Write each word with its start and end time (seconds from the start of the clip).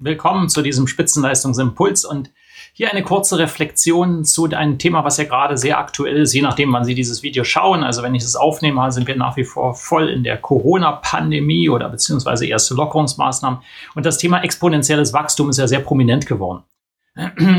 Willkommen 0.00 0.48
zu 0.48 0.62
diesem 0.62 0.86
Spitzenleistungsimpuls 0.86 2.04
und 2.04 2.30
hier 2.72 2.88
eine 2.88 3.02
kurze 3.02 3.36
Reflexion 3.36 4.24
zu 4.24 4.44
einem 4.44 4.78
Thema, 4.78 5.02
was 5.02 5.16
ja 5.16 5.24
gerade 5.24 5.56
sehr 5.56 5.76
aktuell 5.76 6.18
ist, 6.18 6.32
je 6.32 6.42
nachdem, 6.42 6.72
wann 6.72 6.84
Sie 6.84 6.94
dieses 6.94 7.24
Video 7.24 7.42
schauen. 7.42 7.82
Also 7.82 8.04
wenn 8.04 8.14
ich 8.14 8.22
es 8.22 8.36
aufnehme, 8.36 8.92
sind 8.92 9.08
wir 9.08 9.16
nach 9.16 9.36
wie 9.36 9.42
vor 9.42 9.74
voll 9.74 10.08
in 10.08 10.22
der 10.22 10.36
Corona-Pandemie 10.36 11.68
oder 11.68 11.88
beziehungsweise 11.88 12.46
erste 12.46 12.74
Lockerungsmaßnahmen. 12.74 13.58
Und 13.96 14.06
das 14.06 14.18
Thema 14.18 14.40
exponentielles 14.44 15.12
Wachstum 15.12 15.50
ist 15.50 15.58
ja 15.58 15.66
sehr 15.66 15.80
prominent 15.80 16.26
geworden. 16.26 16.62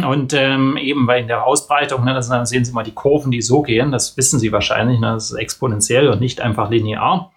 Und 0.07 0.31
ähm, 0.31 0.77
eben 0.77 1.05
bei 1.07 1.21
der 1.21 1.45
Ausbreitung, 1.45 2.05
ne, 2.05 2.13
dann 2.13 2.45
sehen 2.45 2.63
Sie 2.63 2.71
mal 2.71 2.84
die 2.84 2.93
Kurven, 2.93 3.31
die 3.31 3.41
so 3.41 3.63
gehen, 3.63 3.91
das 3.91 4.15
wissen 4.15 4.40
Sie 4.40 4.53
wahrscheinlich, 4.53 5.01
ne, 5.01 5.12
das 5.12 5.31
ist 5.31 5.37
exponentiell 5.37 6.07
und 6.07 6.21
nicht 6.21 6.40
einfach 6.40 6.70
linear. 6.70 7.34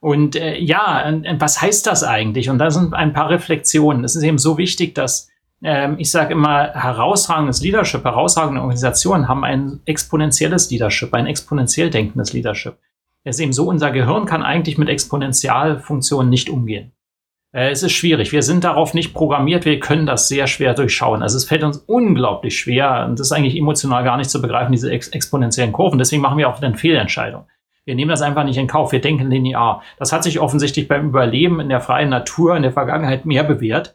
Und 0.00 0.36
äh, 0.36 0.58
ja, 0.58 1.20
was 1.38 1.60
heißt 1.60 1.86
das 1.86 2.04
eigentlich? 2.04 2.50
Und 2.50 2.58
da 2.58 2.70
sind 2.70 2.94
ein 2.94 3.12
paar 3.12 3.30
Reflexionen. 3.30 4.04
Es 4.04 4.16
ist 4.16 4.22
eben 4.22 4.38
so 4.38 4.58
wichtig, 4.58 4.94
dass 4.94 5.28
ähm, 5.62 5.96
ich 5.98 6.10
sage 6.10 6.32
immer, 6.32 6.72
herausragendes 6.74 7.62
Leadership, 7.62 8.04
herausragende 8.04 8.60
Organisationen 8.60 9.28
haben 9.28 9.44
ein 9.44 9.80
exponentielles 9.86 10.70
Leadership, 10.70 11.14
ein 11.14 11.26
exponentiell 11.26 11.90
denkendes 11.90 12.32
Leadership. 12.32 12.76
Es 13.24 13.36
ist 13.36 13.42
eben 13.42 13.52
so, 13.52 13.68
unser 13.68 13.90
Gehirn 13.90 14.26
kann 14.26 14.42
eigentlich 14.42 14.78
mit 14.78 14.88
Exponentialfunktionen 14.88 16.30
nicht 16.30 16.50
umgehen. 16.50 16.92
Äh, 17.52 17.70
es 17.70 17.82
ist 17.82 17.92
schwierig. 17.92 18.32
Wir 18.32 18.42
sind 18.42 18.64
darauf 18.64 18.92
nicht 18.92 19.14
programmiert. 19.14 19.64
Wir 19.64 19.80
können 19.80 20.06
das 20.06 20.28
sehr 20.28 20.46
schwer 20.46 20.74
durchschauen. 20.74 21.22
Also 21.22 21.38
es 21.38 21.46
fällt 21.46 21.64
uns 21.64 21.78
unglaublich 21.78 22.58
schwer 22.58 23.06
und 23.08 23.18
das 23.18 23.28
ist 23.28 23.32
eigentlich 23.32 23.56
emotional 23.56 24.04
gar 24.04 24.18
nicht 24.18 24.30
zu 24.30 24.42
begreifen, 24.42 24.72
diese 24.72 24.90
ex 24.92 25.08
exponentiellen 25.08 25.72
Kurven. 25.72 25.98
Deswegen 25.98 26.22
machen 26.22 26.38
wir 26.38 26.48
auch 26.48 26.60
dann 26.60 26.76
Fehlentscheidungen. 26.76 27.46
Wir 27.86 27.94
nehmen 27.94 28.10
das 28.10 28.20
einfach 28.20 28.44
nicht 28.44 28.58
in 28.58 28.66
Kauf. 28.66 28.90
Wir 28.90 29.00
denken 29.00 29.30
linear. 29.30 29.82
Das 29.96 30.12
hat 30.12 30.24
sich 30.24 30.40
offensichtlich 30.40 30.88
beim 30.88 31.08
Überleben 31.08 31.60
in 31.60 31.68
der 31.68 31.80
freien 31.80 32.10
Natur 32.10 32.56
in 32.56 32.62
der 32.62 32.72
Vergangenheit 32.72 33.24
mehr 33.26 33.44
bewährt. 33.44 33.94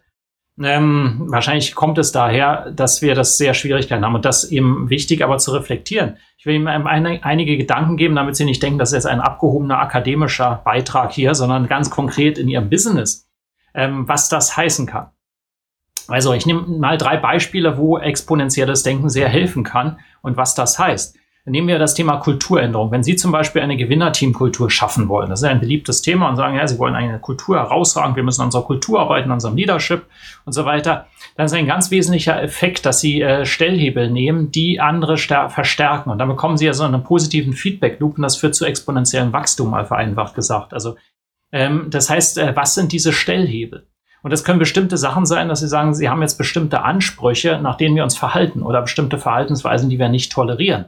Ähm, 0.60 1.26
wahrscheinlich 1.28 1.76
kommt 1.76 1.98
es 1.98 2.12
daher, 2.12 2.72
dass 2.72 3.02
wir 3.02 3.16
das 3.16 3.38
sehr 3.38 3.54
Schwierigkeiten 3.54 4.06
haben 4.06 4.16
und 4.16 4.26
das 4.26 4.46
eben 4.46 4.90
wichtig, 4.90 5.24
aber 5.24 5.38
zu 5.40 5.52
reflektieren. 5.52 6.18
Ich 6.38 6.46
will 6.46 6.56
Ihnen 6.56 6.68
eine, 6.68 7.24
einige 7.24 7.58
Gedanken 7.58 7.98
geben, 7.98 8.16
damit 8.16 8.36
Sie 8.36 8.46
nicht 8.46 8.64
denken, 8.64 8.80
das 8.80 8.90
ist 8.90 9.04
jetzt 9.04 9.08
ein 9.08 9.22
abgehobener 9.22 9.80
akademischer 9.80 10.62
Beitrag 10.64 11.12
hier, 11.12 11.36
sondern 11.36 11.68
ganz 11.68 11.90
konkret 11.90 12.38
in 12.38 12.48
Ihrem 12.48 12.70
Business, 12.70 13.30
ähm, 13.74 14.08
was 14.08 14.30
das 14.30 14.56
heißen 14.56 14.86
kann. 14.86 15.10
Also 16.08 16.34
ich 16.34 16.46
nehme 16.46 16.62
mal 16.62 16.98
drei 16.98 17.18
Beispiele, 17.18 17.78
wo 17.78 17.98
exponentielles 17.98 18.84
Denken 18.84 19.10
sehr 19.10 19.30
helfen 19.30 19.64
kann 19.64 20.00
und 20.22 20.38
was 20.38 20.56
das 20.56 20.80
heißt. 20.80 21.18
Nehmen 21.46 21.68
wir 21.68 21.80
das 21.80 21.96
Thema 21.96 22.18
Kulturänderung. 22.18 22.92
Wenn 22.92 23.02
Sie 23.02 23.16
zum 23.16 23.32
Beispiel 23.32 23.64
eine 23.64 23.76
Gewinnerteamkultur 23.76 24.70
schaffen 24.70 25.10
wollen, 25.10 25.32
das 25.32 25.42
ist 25.42 25.48
ein 25.48 25.60
beliebtes 25.60 26.04
Thema 26.04 26.30
und 26.30 26.36
sagen, 26.36 26.56
ja, 26.56 26.68
Sie 26.68 26.78
wollen 26.78 26.94
eine 26.94 27.20
Kultur 27.20 27.58
herausragen, 27.58 28.16
wir 28.16 28.22
müssen 28.22 28.42
an 28.42 28.48
unserer 28.48 28.64
Kultur 28.64 29.00
arbeiten, 29.00 29.30
an 29.30 29.36
unserem 29.36 29.56
Leadership 29.56 30.06
und 30.46 30.54
so 30.54 30.66
weiter, 30.66 31.08
dann 31.36 31.48
ist 31.48 31.54
ein 31.54 31.66
ganz 31.66 31.90
wesentlicher 31.90 32.42
Effekt, 32.44 32.86
dass 32.86 33.00
Sie 33.00 33.22
äh, 33.22 33.46
Stellhebel 33.46 34.12
nehmen, 34.12 34.52
die 34.52 34.80
andere 34.80 35.18
verstärken. 35.18 36.12
Und 36.12 36.20
dann 36.20 36.28
bekommen 36.28 36.58
Sie 36.58 36.66
ja 36.66 36.74
so 36.74 36.84
einen 36.84 37.04
positiven 37.04 37.54
Feedback-Loop 37.54 38.18
und 38.18 38.22
das 38.22 38.38
führt 38.38 38.54
zu 38.54 38.66
exponentiellem 38.66 39.34
Wachstum, 39.34 39.72
mal 39.72 39.86
vereinfacht 39.86 40.36
gesagt. 40.36 40.74
Also 40.76 40.96
ähm, 41.52 41.88
das 41.90 42.10
heißt, 42.10 42.38
äh, 42.38 42.56
was 42.56 42.76
sind 42.76 42.92
diese 42.92 43.14
Stellhebel? 43.14 43.88
Und 44.24 44.32
das 44.32 44.44
können 44.44 44.60
bestimmte 44.60 44.98
Sachen 44.98 45.26
sein, 45.26 45.50
dass 45.50 45.62
Sie 45.62 45.68
sagen, 45.68 45.96
Sie 45.96 46.08
haben 46.08 46.22
jetzt 46.22 46.38
bestimmte 46.38 46.84
Ansprüche, 46.84 47.60
nach 47.60 47.78
denen 47.78 47.96
wir 47.96 48.04
uns 48.04 48.16
verhalten 48.16 48.62
oder 48.62 48.82
bestimmte 48.84 49.18
Verhaltensweisen, 49.18 49.90
die 49.90 49.98
wir 49.98 50.10
nicht 50.10 50.32
tolerieren. 50.32 50.86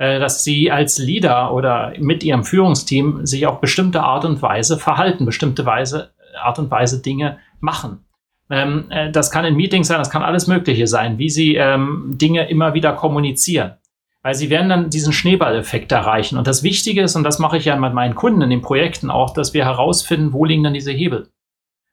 Äh, 0.00 0.18
dass 0.18 0.44
sie 0.44 0.70
als 0.70 0.96
Leader 0.96 1.52
oder 1.52 1.92
mit 1.98 2.24
ihrem 2.24 2.42
Führungsteam 2.42 3.26
sich 3.26 3.46
auf 3.46 3.60
bestimmte 3.60 4.02
Art 4.02 4.24
und 4.24 4.40
Weise 4.40 4.78
verhalten, 4.78 5.26
bestimmte 5.26 5.66
Weise, 5.66 6.12
Art 6.42 6.58
und 6.58 6.70
Weise 6.70 7.02
Dinge 7.02 7.36
machen. 7.60 8.06
Ähm, 8.48 8.86
äh, 8.88 9.12
das 9.12 9.30
kann 9.30 9.44
in 9.44 9.56
Meetings 9.56 9.88
sein, 9.88 9.98
das 9.98 10.08
kann 10.08 10.22
alles 10.22 10.46
Mögliche 10.46 10.86
sein, 10.86 11.18
wie 11.18 11.28
sie 11.28 11.56
ähm, 11.56 12.14
Dinge 12.16 12.48
immer 12.48 12.72
wieder 12.72 12.94
kommunizieren. 12.94 13.74
Weil 14.22 14.34
sie 14.34 14.48
werden 14.48 14.70
dann 14.70 14.88
diesen 14.88 15.12
Schneeballeffekt 15.12 15.92
erreichen. 15.92 16.38
Und 16.38 16.46
das 16.46 16.62
Wichtige 16.62 17.02
ist, 17.02 17.14
und 17.14 17.24
das 17.24 17.38
mache 17.38 17.58
ich 17.58 17.66
ja 17.66 17.76
mit 17.76 17.92
meinen 17.92 18.14
Kunden 18.14 18.40
in 18.40 18.48
den 18.48 18.62
Projekten 18.62 19.10
auch, 19.10 19.34
dass 19.34 19.52
wir 19.52 19.66
herausfinden, 19.66 20.32
wo 20.32 20.46
liegen 20.46 20.64
dann 20.64 20.72
diese 20.72 20.92
Hebel. 20.92 21.28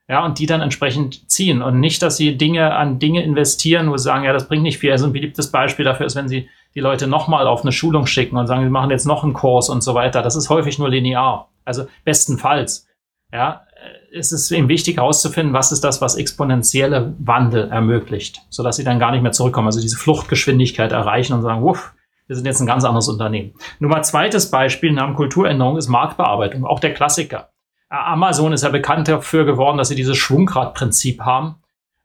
Ja, 0.08 0.24
und 0.24 0.40
die 0.40 0.46
dann 0.46 0.62
entsprechend 0.62 1.30
ziehen. 1.30 1.62
Und 1.62 1.82
nicht, 1.82 2.02
dass 2.02 2.16
sie 2.16 2.38
Dinge 2.38 2.74
an 2.74 3.00
Dinge 3.00 3.22
investieren, 3.24 3.92
wo 3.92 3.98
sie 3.98 4.04
sagen, 4.04 4.24
ja, 4.24 4.32
das 4.32 4.48
bringt 4.48 4.64
nicht 4.64 4.78
viel. 4.78 4.94
Also 4.94 5.08
ein 5.08 5.14
beliebtes 5.14 5.52
Beispiel 5.52 5.84
dafür 5.84 6.06
ist, 6.06 6.16
wenn 6.16 6.30
sie 6.30 6.48
die 6.78 6.82
Leute 6.82 7.08
nochmal 7.08 7.48
auf 7.48 7.64
eine 7.64 7.72
Schulung 7.72 8.06
schicken 8.06 8.38
und 8.38 8.46
sagen, 8.46 8.62
wir 8.62 8.70
machen 8.70 8.92
jetzt 8.92 9.08
noch 9.08 9.24
einen 9.24 9.34
Kurs 9.34 9.68
und 9.68 9.82
so 9.82 9.96
weiter. 9.96 10.22
Das 10.22 10.36
ist 10.36 10.52
häufig 10.52 10.78
nur 10.78 10.90
linear. 10.90 11.50
Also 11.66 11.88
bestenfalls. 12.06 12.88
Ja, 13.34 13.64
es 14.14 14.32
ist 14.32 14.52
eben 14.52 14.70
wichtig 14.70 14.98
herauszufinden, 14.98 15.56
was 15.56 15.72
ist 15.72 15.84
das, 15.84 16.02
was 16.02 16.16
exponentielle 16.18 17.16
Wandel 17.18 17.72
ermöglicht, 17.72 18.42
sodass 18.52 18.76
sie 18.76 18.84
dann 18.84 19.00
gar 19.00 19.10
nicht 19.10 19.24
mehr 19.24 19.32
zurückkommen, 19.32 19.66
also 19.66 19.82
diese 19.82 19.98
Fluchtgeschwindigkeit 19.98 20.92
erreichen 20.92 21.34
und 21.34 21.42
sagen, 21.42 21.64
wuff, 21.64 21.96
wir 22.28 22.36
sind 22.36 22.46
jetzt 22.46 22.60
ein 22.60 22.68
ganz 22.68 22.84
anderes 22.84 23.10
Unternehmen. 23.10 23.56
Nummer 23.80 24.04
zweites 24.04 24.52
Beispiel 24.52 24.92
nach 24.92 25.16
Kulturänderung 25.16 25.78
ist 25.78 25.88
Marktbearbeitung, 25.88 26.64
auch 26.64 26.80
der 26.80 26.94
Klassiker. 26.94 27.50
Amazon 27.90 28.54
ist 28.54 28.64
ja 28.64 28.70
bekannt 28.70 29.08
dafür 29.08 29.46
geworden, 29.46 29.80
dass 29.80 29.88
sie 29.88 29.96
dieses 29.96 30.18
Schwungradprinzip 30.18 31.22
haben 31.22 31.56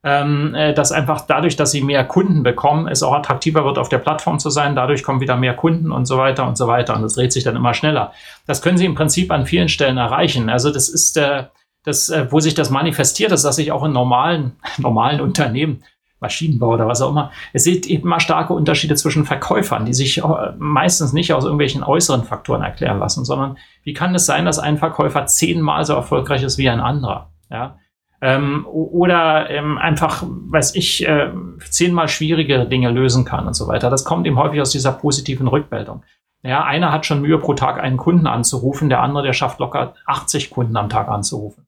ähm, 0.05 0.55
äh, 0.55 0.75
dass 0.75 0.91
einfach 0.91 1.23
dadurch, 1.27 1.57
dass 1.57 1.71
sie 1.71 1.83
mehr 1.83 2.05
Kunden 2.05 2.43
bekommen, 2.43 2.89
es 2.89 3.03
auch 3.03 3.13
attraktiver 3.13 3.65
wird, 3.65 3.79
auf 3.79 3.89
der 3.89 3.99
Plattform 3.99 4.39
zu 4.39 4.51
sein. 4.51 4.75
Dadurch 4.75 5.03
kommen 5.03 5.21
wieder 5.21 5.37
mehr 5.37 5.55
Kunden 5.55 5.93
und 5.93 6.07
so 6.07 6.19
weiter 6.19 6.47
und 6.47 6.57
so 6.57 6.67
weiter. 6.67 6.97
Und 6.97 7.03
das 7.03 7.15
dreht 7.15 7.33
sich 7.33 7.45
dann 7.45 7.57
immer 7.57 7.75
schneller. 7.75 8.13
Das 8.47 8.63
können 8.63 8.79
sie 8.79 8.87
im 8.87 8.95
Prinzip 8.95 9.31
an 9.31 9.47
vielen 9.47 9.69
Stellen 9.69 9.99
erreichen. 9.99 10.51
Also 10.51 10.73
das 10.73 10.89
ist 10.89 11.17
äh, 11.17 11.45
das, 11.85 12.09
äh, 12.09 12.27
wo 12.31 12.41
sich 12.41 12.55
das 12.55 12.71
manifestiert 12.71 13.33
ist, 13.33 13.45
dass 13.45 13.57
sich 13.57 13.71
auch 13.71 13.85
in 13.85 13.93
normalen, 13.93 14.53
normalen 14.79 15.21
Unternehmen 15.21 15.85
Maschinenbau 16.23 16.75
oder 16.75 16.87
was 16.87 17.03
auch 17.03 17.11
immer. 17.11 17.33
Es 17.53 17.65
sieht 17.65 17.87
immer 17.87 18.21
starke 18.21 18.55
Unterschiede 18.55 18.95
zwischen 18.95 19.27
Verkäufern, 19.27 19.85
die 19.85 19.93
sich 19.93 20.19
äh, 20.19 20.23
meistens 20.57 21.13
nicht 21.13 21.35
aus 21.35 21.45
irgendwelchen 21.45 21.83
äußeren 21.83 22.25
Faktoren 22.25 22.63
erklären 22.63 22.99
lassen, 22.99 23.25
sondern 23.25 23.59
wie 23.83 23.93
kann 23.93 24.15
es 24.15 24.25
sein, 24.25 24.47
dass 24.47 24.59
ein 24.59 24.79
Verkäufer 24.79 25.27
zehnmal 25.27 25.85
so 25.85 25.95
erfolgreich 25.95 26.43
ist 26.43 26.59
wie 26.59 26.71
ein 26.71 26.81
anderer? 26.81 27.31
Ja, 27.51 27.77
ähm, 28.23 28.65
oder 28.67 29.51
ähm, 29.51 29.77
einfach, 29.77 30.23
weiß 30.25 30.77
ich, 30.77 31.07
äh, 31.07 31.31
zehnmal 31.69 32.09
schwierige 32.09 32.67
Dinge 32.67 32.91
lösen 32.91 33.25
kann 33.25 33.49
und 33.49 33.55
so 33.55 33.67
weiter. 33.67 33.91
Das 33.91 34.05
kommt 34.05 34.27
eben 34.27 34.39
häufig 34.39 34.61
aus 34.61 34.71
dieser 34.71 34.93
positiven 34.93 35.49
Rückmeldung. 35.49 36.05
Ja, 36.45 36.65
einer 36.65 36.93
hat 36.93 37.05
schon 37.05 37.21
Mühe 37.21 37.39
pro 37.39 37.55
Tag 37.55 37.81
einen 37.81 37.97
Kunden 37.97 38.29
anzurufen, 38.29 38.89
der 38.89 39.01
andere, 39.01 39.25
der 39.25 39.33
schafft 39.33 39.59
locker 39.59 39.95
80 40.07 40.51
Kunden 40.51 40.77
am 40.77 40.89
Tag 40.89 41.09
anzurufen. 41.09 41.67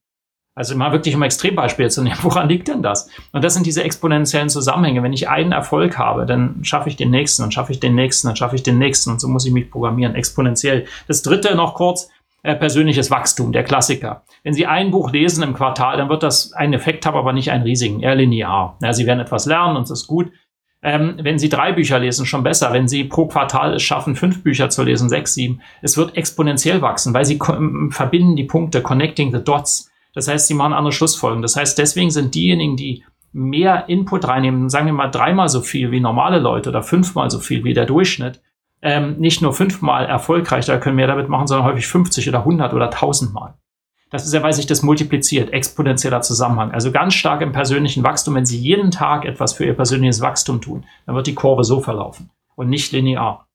Also 0.57 0.77
mal 0.77 0.93
wirklich 0.93 1.17
um 1.17 1.23
Extrembeispiel 1.23 1.91
zu 1.91 2.03
nehmen, 2.03 2.19
woran 2.23 2.49
liegt 2.49 2.69
denn 2.69 2.83
das? 2.83 3.11
Und 3.33 3.43
das 3.43 3.55
sind 3.55 3.67
diese 3.67 3.83
exponentiellen 3.83 4.49
Zusammenhänge. 4.49 5.03
Wenn 5.03 5.13
ich 5.13 5.29
einen 5.29 5.51
Erfolg 5.51 5.99
habe, 5.99 6.25
dann 6.25 6.65
schaffe 6.65 6.89
ich 6.89 6.95
den 6.95 7.11
nächsten, 7.11 7.43
dann 7.43 7.51
schaffe 7.51 7.73
ich 7.73 7.81
den 7.81 7.97
nächsten, 7.97 8.29
dann 8.29 8.37
schaffe 8.37 8.55
ich 8.55 8.63
den 8.63 8.79
nächsten 8.79 9.11
und 9.11 9.21
so 9.21 9.27
muss 9.27 9.45
ich 9.45 9.53
mich 9.53 9.71
programmieren, 9.73 10.15
exponentiell. 10.15 10.87
Das 11.09 11.23
dritte 11.23 11.57
noch 11.57 11.75
kurz, 11.75 12.09
äh, 12.45 12.55
persönliches 12.55 13.11
Wachstum, 13.11 13.53
der 13.53 13.65
Klassiker. 13.65 14.23
Wenn 14.43 14.53
Sie 14.53 14.67
ein 14.67 14.91
Buch 14.91 15.11
lesen 15.11 15.43
im 15.43 15.55
Quartal, 15.55 15.97
dann 15.97 16.11
wird 16.11 16.23
das 16.23 16.53
einen 16.53 16.75
Effekt 16.75 17.07
haben, 17.07 17.17
aber 17.17 17.33
nicht 17.33 17.51
einen 17.51 17.65
riesigen, 17.65 18.01
eher 18.01 18.15
linear. 18.15 18.77
Ja, 18.83 18.93
Sie 18.93 19.07
werden 19.07 19.21
etwas 19.21 19.47
lernen 19.47 19.77
und 19.77 19.89
das 19.89 20.03
ist 20.03 20.07
gut. 20.07 20.31
Ähm, 20.83 21.15
wenn 21.23 21.39
Sie 21.39 21.49
drei 21.49 21.73
Bücher 21.73 21.99
lesen, 21.99 22.27
schon 22.27 22.43
besser. 22.43 22.71
Wenn 22.75 22.87
Sie 22.87 23.05
pro 23.05 23.27
Quartal 23.27 23.73
es 23.73 23.83
schaffen, 23.83 24.15
fünf 24.15 24.43
Bücher 24.43 24.69
zu 24.69 24.83
lesen, 24.83 25.09
sechs, 25.09 25.33
sieben, 25.33 25.63
es 25.81 25.97
wird 25.97 26.19
exponentiell 26.19 26.83
wachsen, 26.83 27.15
weil 27.15 27.25
Sie 27.25 27.39
verbinden 27.89 28.37
die 28.37 28.45
Punkte, 28.45 28.83
connecting 28.83 29.33
the 29.33 29.43
dots. 29.43 29.91
Das 30.13 30.29
heißt, 30.29 30.47
Sie 30.47 30.55
machen 30.55 30.75
andere 30.75 30.93
Schlussfolgerungen. 30.93 31.41
Das 31.41 31.57
heißt, 31.57 31.79
deswegen 31.79 32.11
sind 32.11 32.35
diejenigen, 32.35 32.77
die 32.77 33.05
mehr 33.33 33.89
Input 33.89 34.29
reinnehmen, 34.29 34.69
sagen 34.69 34.85
wir 34.85 34.93
mal 34.93 35.09
dreimal 35.09 35.49
so 35.49 35.63
viel 35.63 35.91
wie 35.91 36.01
normale 36.01 36.41
Leute 36.41 36.69
oder 36.69 36.83
fünfmal 36.83 37.31
so 37.31 37.39
viel 37.41 37.65
wie 37.65 37.73
der 37.73 37.87
Durchschnitt, 37.87 38.43
ähm, 38.85 39.17
nicht 39.19 39.41
nur 39.41 39.55
fünfmal 39.55 40.05
erfolgreich 40.05 40.67
da 40.67 40.77
können 40.77 40.99
wir 40.99 41.07
damit 41.07 41.29
machen, 41.29 41.47
sondern 41.47 41.67
häufig 41.67 41.87
50 41.87 42.29
oder 42.29 42.41
100 42.41 42.75
oder 42.75 42.87
1000 42.87 43.33
Mal. 43.33 43.55
Das 44.11 44.25
ist 44.25 44.35
ja, 44.35 44.43
weil 44.43 44.53
sich 44.53 44.67
das 44.67 44.83
multipliziert, 44.83 45.53
exponentieller 45.53 46.21
Zusammenhang. 46.21 46.71
Also 46.71 46.93
ganz 46.93 47.15
stark 47.15 47.41
im 47.41 47.51
persönlichen 47.51 48.05
Wachstum. 48.05 48.35
Wenn 48.35 48.47
Sie 48.47 48.59
jeden 48.59 48.93
Tag 48.93 49.25
etwas 49.25 49.55
für 49.55 49.65
Ihr 49.65 49.75
persönliches 49.75 50.21
Wachstum 50.21 50.61
tun, 50.61 50.85
dann 51.07 51.17
wird 51.17 51.27
die 51.27 51.35
Kurve 51.35 51.65
so 51.65 51.81
verlaufen 51.81 52.31
und 52.55 52.69
nicht 52.69 52.93
linear. 52.93 53.49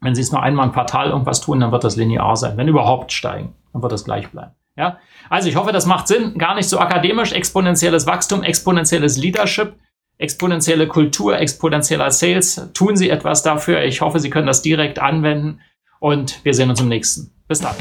Wenn 0.00 0.14
Sie 0.14 0.20
es 0.20 0.32
nur 0.32 0.42
einmal 0.42 0.66
im 0.66 0.72
Quartal 0.72 1.10
irgendwas 1.10 1.40
tun, 1.40 1.60
dann 1.60 1.72
wird 1.72 1.84
das 1.84 1.96
linear 1.96 2.36
sein. 2.36 2.58
Wenn 2.58 2.68
überhaupt 2.68 3.12
steigen, 3.12 3.54
dann 3.72 3.80
wird 3.80 3.92
das 3.92 4.04
gleich 4.04 4.28
bleiben. 4.28 4.52
Ja? 4.76 4.98
Also 5.30 5.48
ich 5.48 5.56
hoffe, 5.56 5.72
das 5.72 5.86
macht 5.86 6.08
Sinn. 6.08 6.36
Gar 6.36 6.56
nicht 6.56 6.68
so 6.68 6.78
akademisch. 6.78 7.32
Exponentielles 7.32 8.06
Wachstum, 8.06 8.42
exponentielles 8.42 9.16
Leadership 9.16 9.76
exponentielle 10.18 10.86
Kultur, 10.86 11.38
exponentieller 11.38 12.10
Sales. 12.10 12.60
Tun 12.74 12.96
Sie 12.96 13.10
etwas 13.10 13.42
dafür. 13.42 13.84
Ich 13.84 14.00
hoffe, 14.00 14.20
Sie 14.20 14.30
können 14.30 14.46
das 14.46 14.62
direkt 14.62 14.98
anwenden 14.98 15.60
und 16.00 16.44
wir 16.44 16.54
sehen 16.54 16.70
uns 16.70 16.80
im 16.80 16.88
nächsten. 16.88 17.32
Bis 17.48 17.60
dann. 17.60 17.74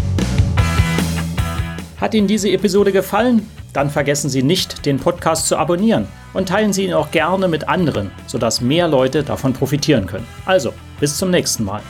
Hat 1.99 2.13
Ihnen 2.13 2.27
diese 2.27 2.49
Episode 2.49 2.91
gefallen? 2.91 3.49
Dann 3.73 3.89
vergessen 3.89 4.29
Sie 4.29 4.43
nicht, 4.43 4.85
den 4.85 4.99
Podcast 4.99 5.47
zu 5.47 5.57
abonnieren 5.57 6.07
und 6.33 6.47
teilen 6.47 6.71
Sie 6.71 6.85
ihn 6.85 6.93
auch 6.93 7.11
gerne 7.11 7.47
mit 7.47 7.67
anderen, 7.67 8.11
sodass 8.25 8.61
mehr 8.61 8.87
Leute 8.87 9.23
davon 9.23 9.53
profitieren 9.53 10.05
können. 10.05 10.27
Also, 10.45 10.73
bis 10.99 11.17
zum 11.17 11.29
nächsten 11.29 11.65
Mal. 11.65 11.81